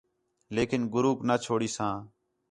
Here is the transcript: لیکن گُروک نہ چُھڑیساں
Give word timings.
لیکن 0.55 0.81
گُروک 0.93 1.19
نہ 1.27 1.35
چُھڑیساں 1.43 1.95